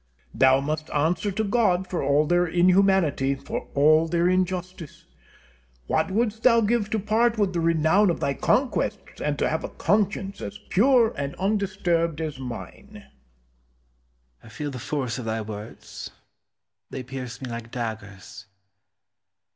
[0.33, 5.05] Thou must answer to God for all their inhumanity, for all their injustice.
[5.85, 9.63] What wouldst thou give to part with the renown of thy conquests, and to have
[9.63, 12.93] a conscience as pure and undisturbed as mine?
[12.93, 13.05] Cortez.
[14.43, 16.09] I feel the force of thy words;
[16.89, 18.47] they pierce me like daggers.